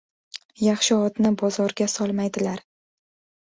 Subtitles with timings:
[0.67, 2.65] •Yaxshi otni bozorga solmaydilar.